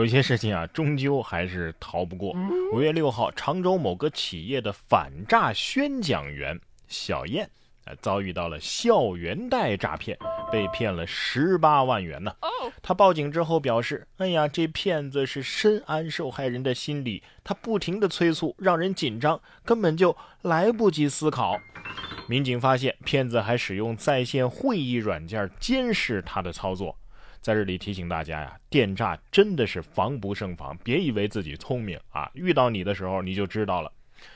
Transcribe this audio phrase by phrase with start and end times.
[0.00, 2.34] 有些事情啊，终究还是逃不过。
[2.72, 7.46] 五月六号，常州某个企业的反诈宣讲员小燕，
[7.84, 10.16] 啊，遭遇到了校园贷诈骗，
[10.50, 12.34] 被骗了十八万元呢。
[12.80, 21.60] 他报警之后表示：“哎呀，这骗子是深谙受害人的心理，他不停的催促，让人紧张，根本就来不及思考。”
[22.26, 26.96] 民警发现，骗子还使用在线会议软件监视他的操作。
[27.40, 33.90] 在这里提醒大家呀，电诈真的是防不胜防，别以为自己聪明啊，遇到你的时候你就知道了。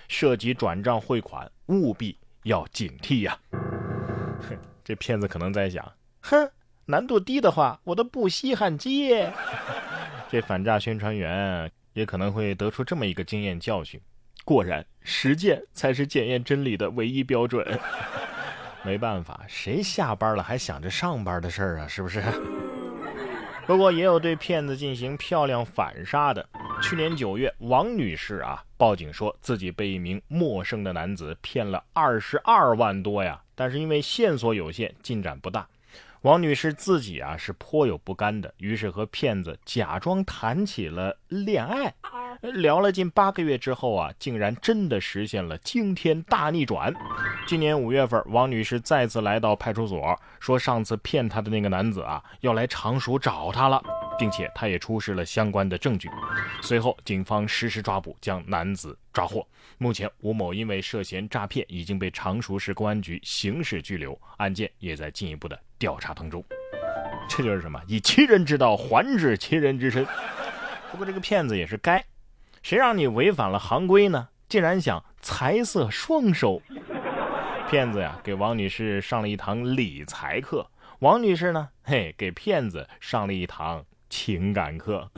[0.09, 3.39] 涉及转账汇款，务必要警惕呀。
[3.53, 5.85] 哼， 这骗子可能在想，
[6.21, 6.51] 哼，
[6.87, 9.31] 难度低的话，我都不稀罕接。
[10.31, 14.01] 这反诈宣传员也可能会得出这么一个经验教训：
[14.47, 17.79] 果然，实践才是检验真理的唯一标准。
[18.83, 21.87] 没办法，谁下班了还想着上班的事儿啊？
[21.87, 22.23] 是不是？
[23.67, 26.47] 不过也有对骗子进行漂亮反杀的。
[26.83, 35.67] 去年九月，王女士啊报警说自己被一名陌生的男子骗了二十二万多呀，但是因为线索有限，进展不大。
[36.21, 41.95] 王女士自己啊是颇有不甘的，于是和骗子假装谈起了恋爱。
[42.53, 46.93] 聊了近八个月之后啊，竟然真的实现了惊天大逆转。
[47.47, 53.83] 今年五月份，王女士再次来到派出所，说上次骗她的那个男子啊，要来常熟找她了，
[54.19, 56.11] 并且她也出示了相关的证据。
[56.61, 59.47] 随后，警方实施抓捕，将男子抓获。
[59.79, 66.45] 目前，吴某因为涉嫌诈骗，已经被常熟市公安局刑事拘留，案件也在进一步的调查当中。
[67.29, 67.81] 这就是什么？
[67.87, 70.07] 以其人之道还治其人之身。
[70.91, 72.05] 不过，这个骗子也是该。
[72.65, 74.29] 谁让你违反了行规呢？
[74.49, 76.63] 竟然想财色双收！
[77.69, 80.67] 骗子呀，给王女士上了一堂理财课，
[81.01, 85.11] 王女士呢，嘿，给骗子上了一堂情感课。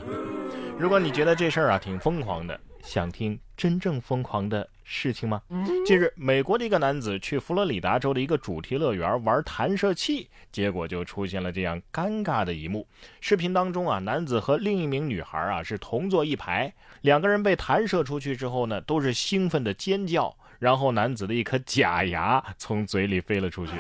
[0.77, 5.43] 如果你觉得这事儿啊挺疯狂的，想听真正疯狂的事情吗？
[5.85, 12.87] 近日，美国的一个男子去佛罗里达州的一个主题乐园玩弹射器，结果就出现了这样尴尬的一幕。
[13.21, 20.37] 视频当中啊，男子和另一名女孩啊是同坐一排，两个人被弹射出去之后呢，都是兴奋的尖叫。
[20.61, 23.73] 然后男子的一颗假牙从嘴里飞了出去，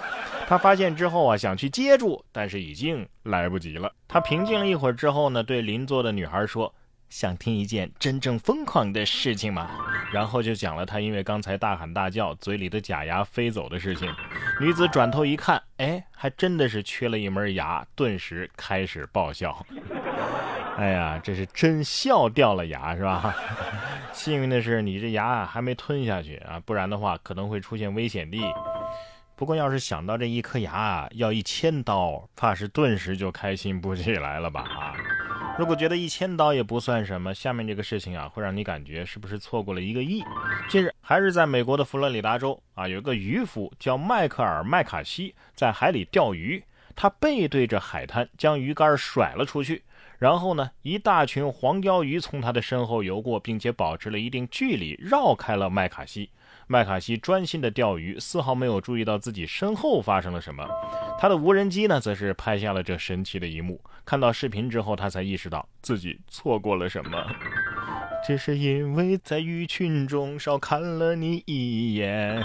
[0.49, 3.91] 他发现之后啊，想去接住，但是已经来不及了。
[4.09, 6.75] 他平静了一会儿之后呢，对邻座的女孩说。
[7.09, 9.71] 想听一件真正疯狂的事情吗？
[10.13, 14.13] 然后就讲了他因为刚才大喊大叫，嘴里的假牙飞走的事情。
[14.61, 19.65] 女子转头一看，哎，还真的是缺了一门牙，顿时开始爆笑。
[20.77, 23.35] 哎呀，这是真笑掉了牙是吧？
[24.13, 28.43] 幸运的是你这牙还没吞下去啊，不然的话可能会出现危险地。
[29.35, 34.63] 不过要是想到这一颗牙要一千刀，怕是顿时就开心不起来了吧？
[34.63, 34.93] 啊！
[35.59, 40.23] 如果觉得一千刀也不算什么，下面这个事情啊，会让你感觉是不是错过了一个亿？
[40.69, 46.63] 近日，还是在美国的佛罗里达州啊，有个渔夫叫迈克尔·麦卡锡，在海里钓鱼，
[46.97, 49.85] 他背对着海滩，将鱼竿甩了出去，
[50.19, 56.31] 然后呢，一大群黄鲷鱼从他的身后游过，并且保持了一定距离，绕开了麦卡锡。
[56.69, 60.67] 麦卡锡专心的钓鱼，丝毫没有注意到自己身后发生了什么。
[61.21, 63.81] 他的无人机呢，则是拍下了这神奇的一幕。
[64.05, 67.25] 看到视频之后，他才意识到自己错过了什么。
[68.27, 72.43] 只是因为在鱼群中少看了你一眼。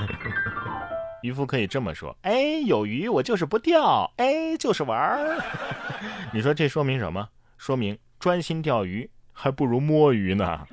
[1.22, 5.40] 渔夫可以这么说：哎，有鱼我就是不钓，哎，就是玩儿。
[6.34, 7.30] 你说这说明什么？
[7.58, 10.68] 说明专心钓鱼还不如摸鱼呢。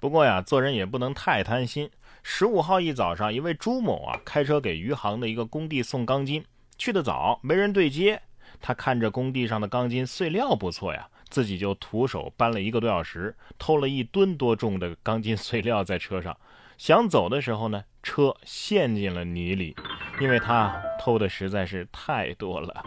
[0.00, 1.90] 不过呀，做人也不能太贪心。
[2.22, 6.44] 十五号一早上，一位朱某啊，开车给余杭的一个工地送钢筋，
[6.76, 8.20] 去的早，没人对接。
[8.60, 16.36] 他看着工地上的钢筋碎料不错呀，自己就徒手搬了一个多小时，偷了一吨多重的钢筋碎料在车上。
[16.78, 19.74] 想走的时候呢，车陷进了泥里，
[20.20, 22.84] 因为他偷的实在是太多了。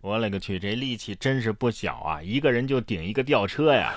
[0.00, 2.22] 我勒个去，这力气真是不小啊！
[2.22, 3.92] 一个人就顶一个吊车呀。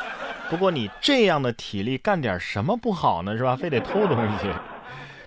[0.49, 3.37] 不过你这样的体力干点什么不好呢？
[3.37, 3.55] 是吧？
[3.55, 4.49] 非得偷东西，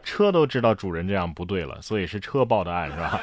[0.02, 3.20] 车都知道主人这样不对了，所以是车报的案，是吧？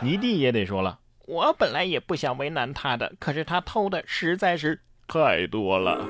[0.00, 6.04] 泥地也得说了，我本来也不想为难他的，可是他偷的实在是太多了。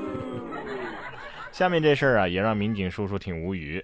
[1.58, 3.82] 下面这事儿啊，也让民警叔叔挺无语。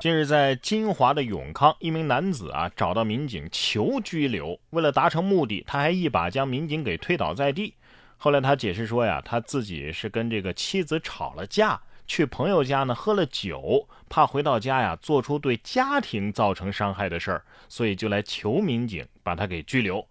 [0.00, 7.74] 近日在金华的永康，一名男子啊找到民警求拘留，为了达成目的，他还一把将民警给推倒在地。
[8.16, 20.06] 后来他解释说呀，他自己是跟这个妻子吵了架，去朋友家呢喝了酒，怕回到家呀做出对家庭造成伤害的事儿，所以就来求民警把他给拘留。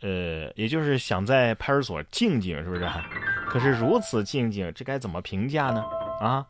[0.00, 2.84] 呃，也就是想在派出所静静，是不是？
[3.56, 5.82] 可是如此静静，这该怎么评价呢？
[6.20, 6.46] 啊，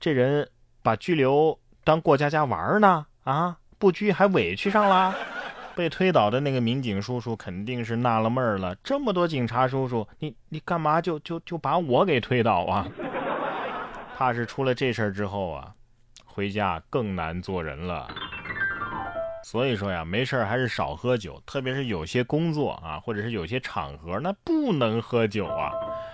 [0.00, 0.50] 这人
[0.82, 3.06] 把拘留当过家家玩呢？
[3.22, 5.14] 啊，不拘还委屈上了？
[5.76, 12.84] 被推倒的那个民警叔叔肯定是纳了闷儿了，这么多警察叔叔，你你干嘛就就就把我给推倒啊？
[14.18, 15.72] 怕是出了这事儿之后啊，
[16.26, 18.08] 回家更难做人了。
[19.44, 25.70] 所以说呀，没事儿还是少喝酒，特别是有些工作啊，或者是有些场合，那不能喝酒啊。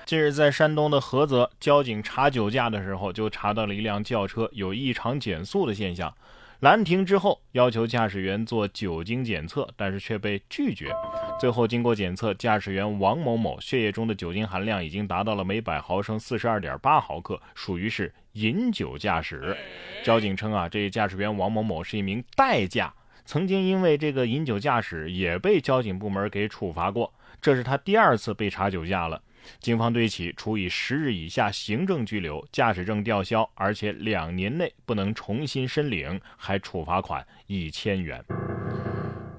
[0.06, 6.14] 近日在山东的菏泽，交警查酒驾的时候，就查到了一辆轿车有异常减速的现象。
[6.60, 10.94] 拦停之后，要求驾驶员做酒精检测，但是却被拒绝。
[11.40, 19.56] 最后经过检测，驾驶员王某某血液中的酒精含量已经达到了每百毫升四十二点八毫克，属于是饮酒驾驶。
[20.02, 22.92] 交警称啊，这驾驶员王某某是一名代驾，
[23.24, 27.10] 曾经因为这个饮酒驾驶也被交警部门给处罚过，
[27.40, 29.22] 这是他第二次被查酒驾了。
[29.60, 38.24] 警方对其处以十日以下行政拘留、驾驶证吊销，而且两年内不能重新申领，还处罚款一千元。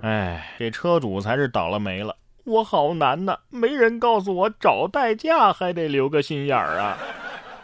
[0.02, 6.98] 哎，这车主才是倒了霉了，我好难呐，没人告诉我找代驾还得留个心眼儿啊！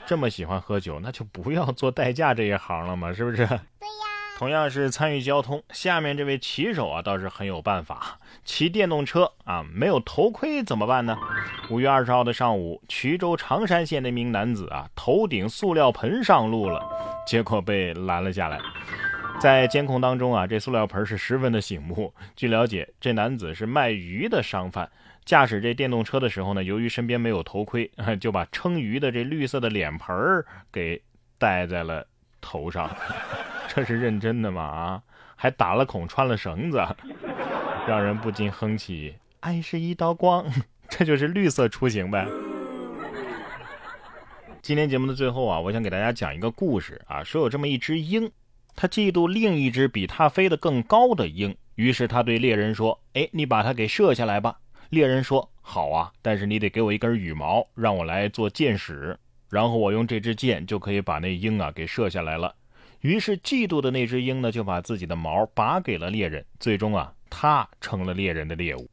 [0.07, 3.47] 这么喜欢喝酒，那就不要做代驾这一行了嘛，是不是？
[4.41, 8.17] 同样是参与交通，下面这位骑手啊倒是很有办法。
[8.43, 11.15] 骑电动车啊，没有头盔怎么办呢？
[11.69, 16.83] 五月二十号的上午，衢州常山县的一名男子啊，头顶塑料盆上路了，
[17.27, 18.59] 结果被拦了下来。
[19.39, 22.11] 在监控当中啊，这塑料盆是十分的醒目。
[22.35, 24.89] 据了解，这男子是卖鱼的商贩，
[25.23, 30.99] 驾驶这电动车的时候呢，由于身边没有头盔， 就把称鱼的这绿色的脸盆儿给
[31.37, 32.03] 戴在了
[32.41, 32.89] 头上。
[33.73, 34.61] 这是认真的吗？
[34.61, 35.01] 啊，
[35.37, 36.85] 还打了孔，穿了绳子，
[37.87, 40.45] 让人不禁哼起“爱是一道光”，
[40.89, 42.27] 这就是绿色出行呗。
[44.61, 48.29] 今天节目的最后啊，我想给大家讲一个故事啊，说有这么一只鹰，
[48.75, 54.57] 它嫉妒另一只比它飞得更高的鹰，于是它对猎人说：“哎，你把它给射下来吧。”
[54.91, 59.17] 猎人说：“好啊，但是你得给我一根羽毛，让我来做箭矢，
[59.49, 62.53] 然后我用这支箭就可以把那鹰啊给射下来了。”
[63.01, 66.45] 于是，嫉妒的那只鹰呢，就把自己的毛拔给了猎人。
[66.59, 68.89] 最终啊，它成了猎人的猎物。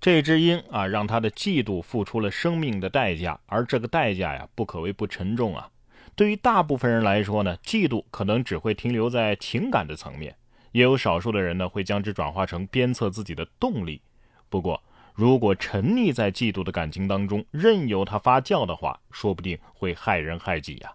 [0.00, 5.68] 这只鹰啊，让他的嫉妒付出了生命的代价，而这个代价呀，不可谓不沉重啊。
[6.16, 10.34] 对于大部分人来说呢，嫉妒可能只会停留在情感的层面，
[10.72, 14.00] 也有少数的人呢，会将之转化成鞭策自己的动力。
[14.48, 14.82] 不过，
[15.14, 20.90] 如果沉溺在嫉妒的感情当中，任由它发酵的话，说不定会害人害己呀。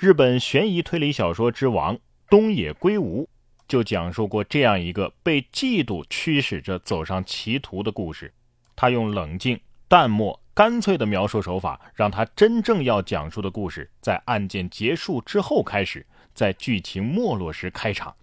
[0.00, 1.98] 日本悬疑推理小说之王
[2.30, 3.28] 东野圭吾
[3.68, 8.32] 就讲述过这样一个被嫉妒驱使着走上歧途的故事。
[8.74, 18.16] 他用冷静、淡漠、干脆的描述手法，让他真正要讲述的故事在案件结束之后开始，在剧情没落时开场。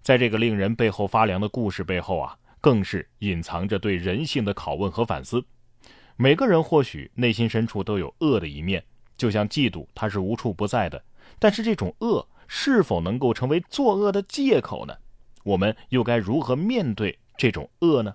[0.00, 5.44] 在这个令人背后发凉的故事背后啊，更是隐藏着对人性的拷问和反思。
[6.16, 8.82] 每个人或许内心深处都有恶的一面。
[9.16, 11.02] 就像嫉妒，它是无处不在的，
[11.38, 14.96] 但是这种恶是否能够成为作恶的借口呢？
[15.42, 18.14] 我们又该如何面对这种恶呢？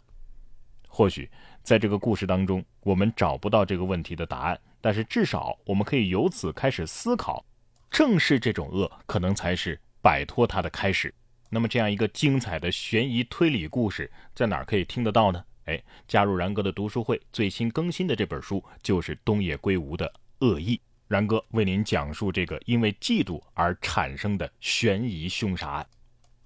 [0.88, 1.30] 或许
[1.64, 7.46] 在这个故事当中，我们找不到这个问题的答案，但是至少我们可以由此开始思考，
[7.90, 11.14] 正是这种恶，可能才是摆脱它的开始。
[11.50, 15.44] 那么，这样一个精彩的悬疑推理故事，在哪儿可以听得到呢？
[15.66, 20.12] 哎，加入然哥的读书会，最新更新的这本书就是东野圭吾的
[20.46, 20.76] 《恶意》。
[21.12, 25.86] 然哥为您讲述这个因为嫉妒而产生的悬疑凶杀案，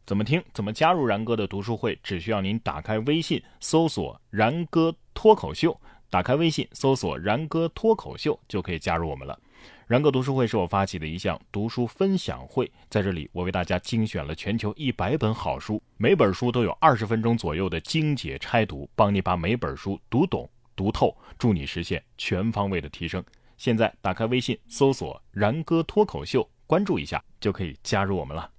[0.07, 0.43] 怎么听？
[0.55, 1.95] 怎么加入然哥的读书会？
[2.01, 5.79] 只需要您打开微信搜索“然哥脱口秀”，
[6.09, 9.39] 打开微信搜索“然哥脱口秀”就可以加入我们了。
[9.85, 23.23] 然哥读书会是我发起的一项读书分享会，在这里我为大家精选了全球一百本好书，每本书都有二十分钟左右的精解拆读，帮你把每本书读懂读透，助你实现全方位的提升。
[23.57, 28.51] 现在打开微信，搜索“然哥脱口秀”，关注一下就可以加入我们了。